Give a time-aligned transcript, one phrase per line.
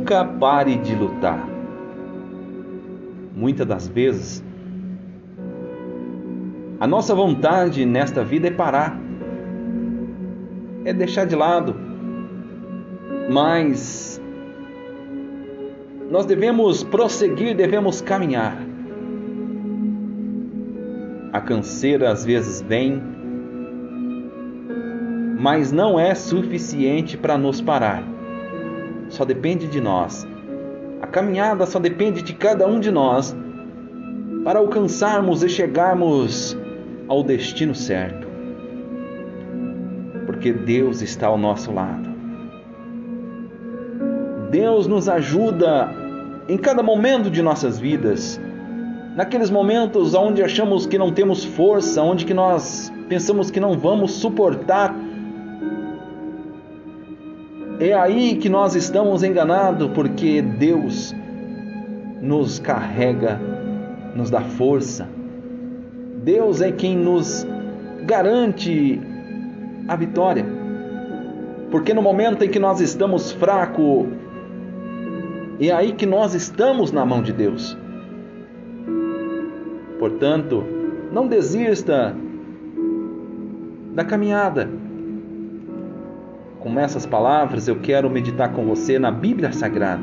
[0.00, 1.46] nunca pare de lutar.
[3.36, 4.42] Muitas das vezes,
[6.80, 8.98] a nossa vontade nesta vida é parar,
[10.86, 11.76] é deixar de lado,
[13.30, 14.20] mas
[16.10, 18.56] nós devemos prosseguir, devemos caminhar.
[21.30, 23.00] A canseira às vezes vem,
[25.38, 28.19] mas não é suficiente para nos parar.
[29.10, 30.26] Só depende de nós.
[31.02, 33.36] A caminhada só depende de cada um de nós
[34.44, 36.56] para alcançarmos e chegarmos
[37.08, 38.26] ao destino certo.
[40.24, 42.08] Porque Deus está ao nosso lado.
[44.50, 45.88] Deus nos ajuda
[46.48, 48.40] em cada momento de nossas vidas.
[49.16, 54.12] Naqueles momentos onde achamos que não temos força, onde que nós pensamos que não vamos
[54.12, 54.94] suportar,
[57.80, 61.14] é aí que nós estamos enganados, porque Deus
[62.20, 63.40] nos carrega,
[64.14, 65.08] nos dá força.
[66.22, 67.46] Deus é quem nos
[68.04, 69.00] garante
[69.88, 70.44] a vitória.
[71.70, 74.06] Porque no momento em que nós estamos fracos,
[75.58, 77.76] é aí que nós estamos na mão de Deus.
[79.98, 80.64] Portanto,
[81.10, 82.14] não desista
[83.94, 84.68] da caminhada.
[86.60, 90.02] Com essas palavras, eu quero meditar com você na Bíblia Sagrada.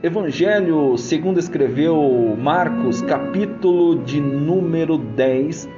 [0.00, 5.68] Evangelho segundo escreveu Marcos, capítulo de número 10,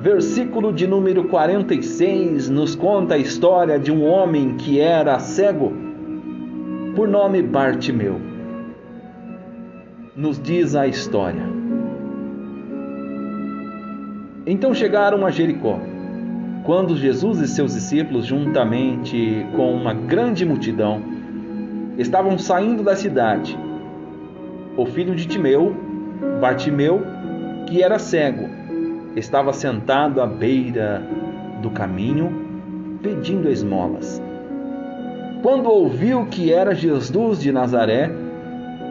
[0.00, 5.72] versículo de número 46, nos conta a história de um homem que era cego
[6.96, 8.20] por nome Bartimeu.
[10.16, 11.44] Nos diz a história.
[14.44, 15.89] Então chegaram a Jericó.
[16.70, 21.02] Quando Jesus e seus discípulos, juntamente com uma grande multidão,
[21.98, 23.58] estavam saindo da cidade,
[24.76, 25.74] o filho de Timeu,
[26.40, 27.02] Bartimeu,
[27.66, 28.48] que era cego,
[29.16, 31.02] estava sentado à beira
[31.60, 32.30] do caminho,
[33.02, 34.22] pedindo esmolas.
[35.42, 38.12] Quando ouviu que era Jesus de Nazaré,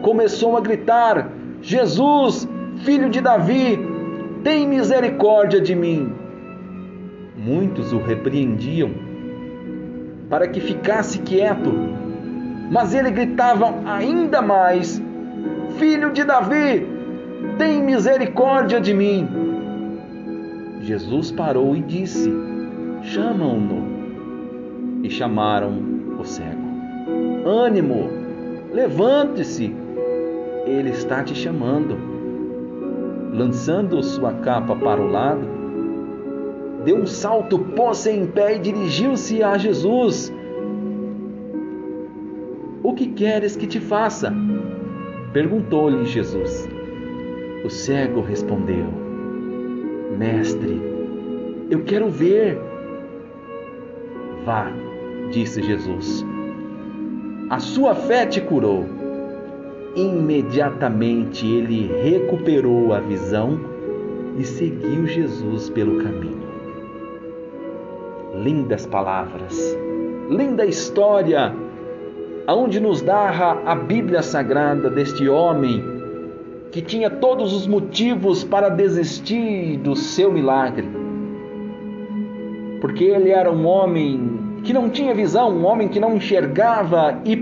[0.02, 1.32] começou a gritar:
[1.62, 2.46] Jesus,
[2.84, 3.78] filho de Davi,
[4.44, 6.19] tem misericórdia de mim.
[7.50, 8.92] Muitos o repreendiam
[10.28, 11.72] para que ficasse quieto,
[12.70, 15.02] mas ele gritava ainda mais:
[15.76, 16.86] Filho de Davi,
[17.58, 19.28] tem misericórdia de mim.
[20.82, 22.32] Jesus parou e disse:
[23.02, 25.02] Chamam-no.
[25.02, 25.72] E chamaram
[26.20, 26.62] o cego:
[27.44, 28.08] Ânimo,
[28.72, 29.74] levante-se,
[30.66, 31.98] ele está te chamando.
[33.32, 35.59] Lançando sua capa para o lado,
[36.84, 40.32] deu um salto, pôs-se em pé e dirigiu-se a Jesus.
[42.82, 44.32] O que queres que te faça?
[45.32, 46.68] Perguntou-lhe Jesus.
[47.64, 48.86] O cego respondeu:
[50.18, 50.80] Mestre,
[51.70, 52.58] eu quero ver.
[54.44, 54.72] Vá,
[55.30, 56.24] disse Jesus.
[57.50, 58.86] A sua fé te curou.
[59.94, 63.58] Imediatamente ele recuperou a visão
[64.38, 66.49] e seguiu Jesus pelo caminho.
[68.34, 69.76] Lindas palavras,
[70.30, 71.52] linda história,
[72.46, 75.82] aonde nos narra a Bíblia Sagrada deste homem
[76.70, 80.88] que tinha todos os motivos para desistir do seu milagre.
[82.80, 87.36] Porque ele era um homem que não tinha visão, um homem que não enxergava e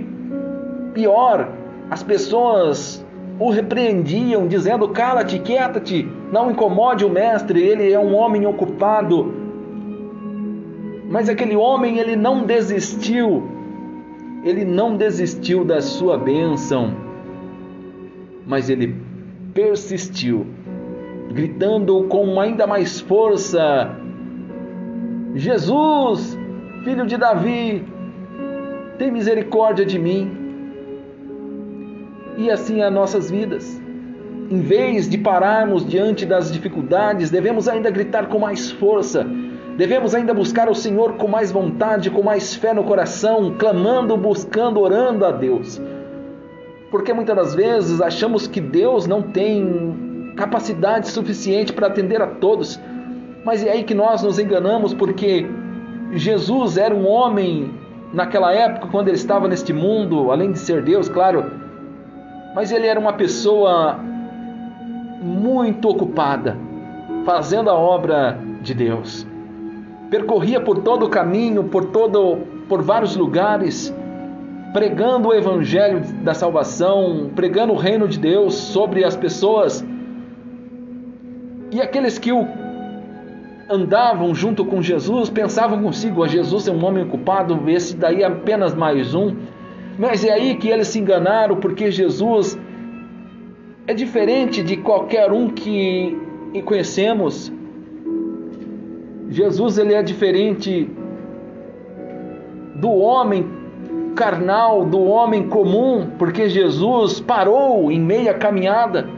[0.95, 1.51] pior,
[1.91, 3.05] as pessoas
[3.39, 9.48] o repreendiam dizendo: "Cala-te, quieta-te, não incomode o mestre, ele é um homem ocupado".
[11.09, 13.49] Mas aquele homem, ele não desistiu.
[14.45, 16.95] Ele não desistiu da sua bênção.
[18.47, 18.95] Mas ele
[19.55, 20.47] persistiu,
[21.33, 23.91] gritando com ainda mais força:
[25.35, 26.39] Jesus,
[26.85, 27.85] filho de Davi,
[28.99, 30.31] tem misericórdia de mim.
[32.37, 33.81] E assim as nossas vidas.
[34.51, 39.27] Em vez de pararmos diante das dificuldades, devemos ainda gritar com mais força.
[39.79, 44.81] Devemos ainda buscar o Senhor com mais vontade, com mais fé no coração, clamando, buscando,
[44.81, 45.81] orando a Deus.
[46.91, 52.81] Porque muitas das vezes achamos que Deus não tem capacidade suficiente para atender a todos.
[53.45, 55.47] Mas é aí que nós nos enganamos, porque
[56.11, 57.73] Jesus era um homem
[58.13, 61.53] naquela época, quando ele estava neste mundo, além de ser Deus, claro,
[62.53, 63.97] mas ele era uma pessoa
[65.23, 66.57] muito ocupada,
[67.25, 69.25] fazendo a obra de Deus.
[70.11, 72.39] Percorria por todo o caminho, por todo,
[72.69, 73.95] por vários lugares,
[74.73, 79.85] pregando o evangelho da salvação, pregando o reino de Deus sobre as pessoas.
[81.71, 82.47] E aqueles que o
[83.69, 88.27] andavam junto com Jesus pensavam consigo: a Jesus é um homem culpado, esse daí é
[88.27, 89.37] apenas mais um.
[89.99, 92.59] Mas é aí que eles se enganaram, porque Jesus
[93.87, 96.17] é diferente de qualquer um que
[96.65, 97.53] conhecemos.
[99.29, 100.91] Jesus ele é diferente
[102.75, 103.47] do homem
[104.17, 109.09] carnal, do homem comum, porque Jesus parou em meia caminhada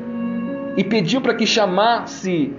[0.77, 2.53] e pediu para que chamasse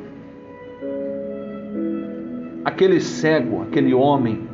[2.64, 4.50] aquele cego, aquele homem.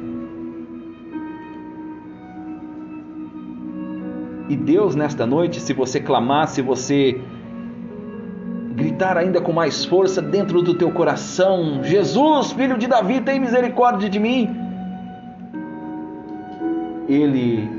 [4.49, 7.19] E Deus, nesta noite, se você clamar, se você
[8.97, 14.09] gritar ainda com mais força dentro do teu coração: Jesus, filho de Davi, tem misericórdia
[14.09, 14.55] de mim.
[17.07, 17.69] Ele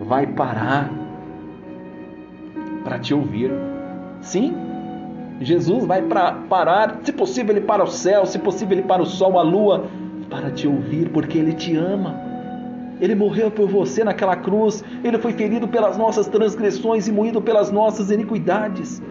[0.00, 0.90] vai parar
[2.84, 3.50] para te ouvir.
[4.20, 4.54] Sim,
[5.40, 9.06] Jesus vai pra, parar, se possível, ele para o céu, se possível, ele para o
[9.06, 9.86] sol, a lua,
[10.28, 12.25] para te ouvir, porque ele te ama.
[13.00, 17.70] Ele morreu por você naquela cruz, ele foi ferido pelas nossas transgressões e moído pelas
[17.70, 19.02] nossas iniquidades.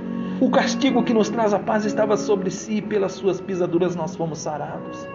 [0.41, 4.39] O castigo que nos traz a paz estava sobre si, pelas suas pisaduras nós fomos
[4.39, 5.07] sarados.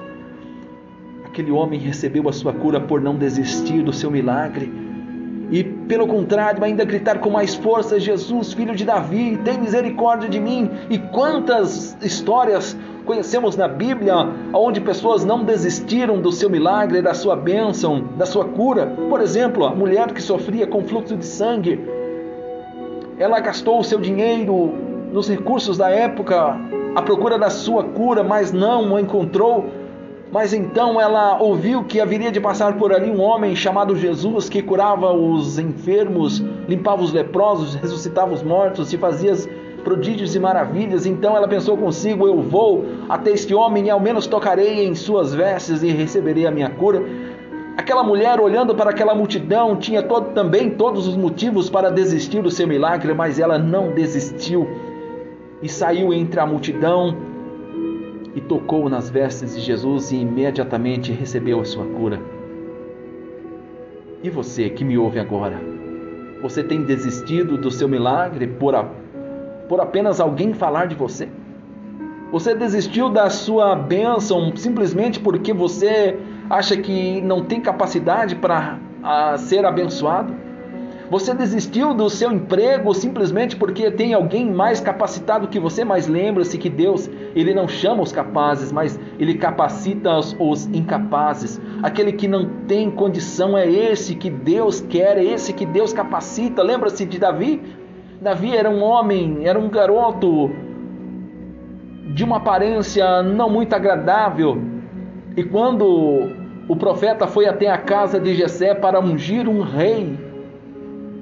[1.25, 4.90] Aquele homem recebeu a sua cura por não desistir do seu milagre
[5.51, 10.39] e, pelo contrário, ainda gritar com mais força: Jesus, filho de Davi, tem misericórdia de
[10.39, 10.71] mim.
[10.89, 14.15] E quantas histórias conhecemos na Bíblia
[14.55, 18.95] onde pessoas não desistiram do seu milagre, da sua bênção, da sua cura.
[19.09, 21.81] Por exemplo, a mulher que sofria com fluxo de sangue,
[23.19, 24.73] ela gastou o seu dinheiro
[25.13, 26.57] nos recursos da época
[26.95, 29.67] à procura da sua cura, mas não o encontrou.
[30.33, 34.63] Mas então ela ouviu que haveria de passar por ali um homem chamado Jesus que
[34.63, 36.39] curava os enfermos,
[36.69, 39.35] limpava os leprosos, ressuscitava os mortos e fazia
[39.83, 41.05] prodígios e maravilhas.
[41.05, 45.35] Então ela pensou consigo: Eu vou até este homem e ao menos tocarei em suas
[45.35, 47.03] vestes e receberei a minha cura.
[47.77, 52.51] Aquela mulher, olhando para aquela multidão, tinha todo, também todos os motivos para desistir do
[52.51, 54.69] seu milagre, mas ela não desistiu
[55.63, 57.30] e saiu entre a multidão
[58.35, 62.21] e tocou nas vestes de Jesus e imediatamente recebeu a sua cura.
[64.23, 65.61] E você que me ouve agora,
[66.43, 68.89] você tem desistido do seu milagre por, a,
[69.69, 71.29] por apenas alguém falar de você?
[72.31, 76.17] Você desistiu da sua bênção simplesmente porque você
[76.49, 78.79] acha que não tem capacidade para
[79.39, 80.33] ser abençoado?
[81.11, 86.57] Você desistiu do seu emprego simplesmente porque tem alguém mais capacitado que você, mas lembre-se
[86.57, 91.61] que Deus, ele não chama os capazes, mas ele capacita os, os incapazes.
[91.83, 96.63] Aquele que não tem condição é esse que Deus quer, é esse que Deus capacita.
[96.63, 97.61] Lembra-se de Davi?
[98.23, 100.49] Davi era um homem, era um garoto
[102.15, 104.63] de uma aparência não muito agradável.
[105.37, 106.29] E quando
[106.69, 110.30] o profeta foi até a casa de Jessé para ungir um rei,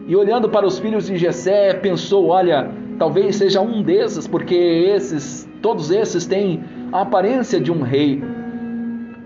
[0.08, 5.46] e olhando para os filhos de Jessé, pensou: olha, talvez seja um desses, porque esses,
[5.60, 8.22] todos esses têm a aparência de um rei.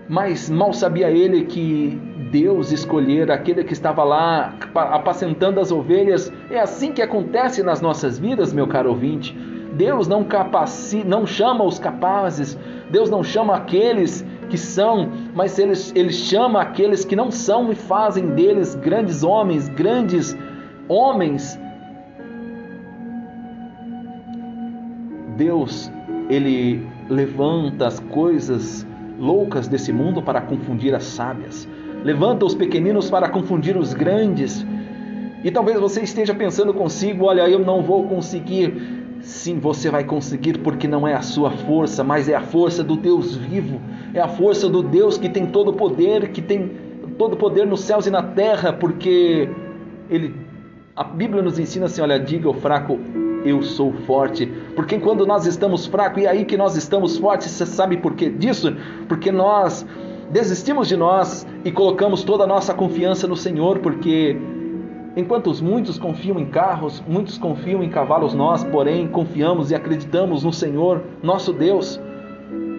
[0.09, 1.97] Mas mal sabia ele que
[2.29, 6.31] Deus escolher aquele que estava lá apacentando as ovelhas.
[6.51, 9.33] É assim que acontece nas nossas vidas, meu caro ouvinte.
[9.73, 12.59] Deus não capacita, não chama os capazes.
[12.91, 17.75] Deus não chama aqueles que são, mas ele, ele chama aqueles que não são e
[17.75, 20.37] fazem deles grandes homens, grandes
[20.87, 21.59] homens,
[25.35, 25.91] Deus,
[26.29, 28.85] ele levanta as coisas
[29.19, 31.67] loucas desse mundo para confundir as sábias.
[32.03, 34.65] Levanta os pequeninos para confundir os grandes.
[35.43, 39.01] E talvez você esteja pensando consigo: olha, eu não vou conseguir.
[39.21, 42.97] Sim, você vai conseguir porque não é a sua força, mas é a força do
[42.97, 43.79] Deus vivo.
[44.13, 46.71] É a força do Deus que tem todo o poder, que tem
[47.17, 49.49] todo o poder nos céus e na terra, porque
[50.09, 50.35] Ele
[50.95, 52.99] a Bíblia nos ensina assim: olha, diga ao fraco,
[53.43, 54.45] eu sou forte.
[54.75, 58.13] Porque quando nós estamos fracos, e é aí que nós estamos fortes, você sabe por
[58.13, 58.75] que disso?
[59.07, 59.85] Porque nós
[60.31, 64.37] desistimos de nós e colocamos toda a nossa confiança no Senhor, porque
[65.15, 70.53] enquanto muitos confiam em carros, muitos confiam em cavalos, nós, porém, confiamos e acreditamos no
[70.53, 71.99] Senhor, nosso Deus.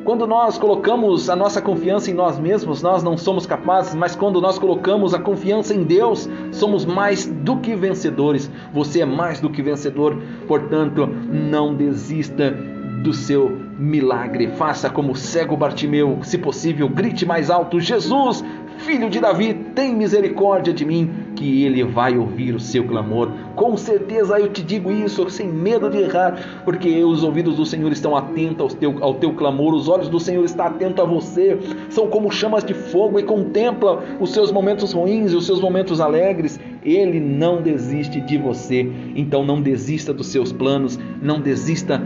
[0.05, 4.39] Quando nós colocamos a nossa confiança em nós mesmos, nós não somos capazes, mas quando
[4.39, 8.51] nós colocamos a confiança em Deus, somos mais do que vencedores.
[8.75, 10.15] Você é mais do que vencedor,
[10.47, 14.49] portanto, não desista do seu milagre.
[14.49, 18.45] Faça como o cego Bartimeu, se possível, grite mais alto: Jesus,
[18.79, 23.31] filho de Davi, tem misericórdia de mim, que ele vai ouvir o seu clamor.
[23.55, 27.91] Com certeza eu te digo isso, sem medo de errar, porque os ouvidos do Senhor
[27.93, 31.59] estão atentos ao teu, ao teu clamor, os olhos do Senhor estão atentos a você,
[31.89, 36.01] são como chamas de fogo e contempla os seus momentos ruins e os seus momentos
[36.01, 36.61] alegres.
[36.85, 42.01] Ele não desiste de você, então não desista dos seus planos, não desista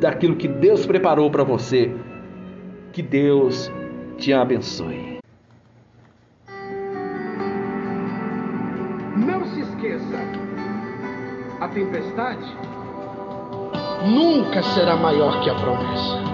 [0.00, 1.90] daquilo que Deus preparou para você.
[2.92, 3.70] Que Deus
[4.16, 5.19] te abençoe.
[11.60, 12.56] A tempestade
[14.06, 16.30] nunca será maior que a promessa.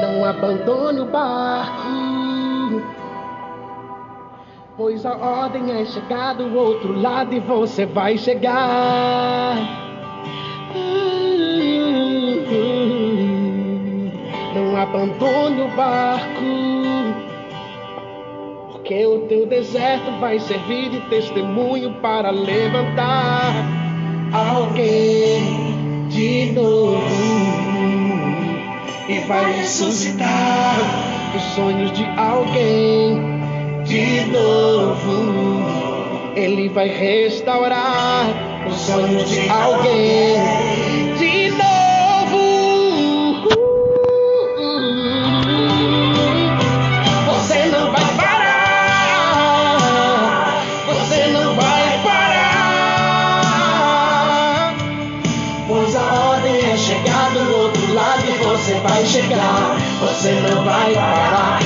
[0.00, 2.21] Não abandone o barco,
[4.76, 9.56] pois a ordem é chegar do outro lado e você vai chegar.
[14.54, 16.44] Não abandone o barco,
[18.72, 23.54] porque o teu deserto vai servir de testemunho para levantar
[24.32, 27.02] alguém de novo
[29.08, 30.78] e vai ressuscitar
[31.34, 33.31] os sonhos de alguém
[33.92, 35.62] de novo.
[36.34, 38.24] Ele vai restaurar
[38.66, 40.38] os sonhos de alguém
[41.18, 41.60] de novo.
[47.26, 48.56] Você não vai parar.
[50.86, 52.32] Você não vai parar.
[55.68, 59.76] Pois a ordem é chegar do outro lado e você vai chegar.
[60.00, 61.61] Você não vai parar.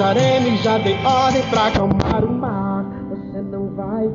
[0.00, 2.86] Já dei ordem pra acalmar o mar.
[3.10, 4.08] Você não vai.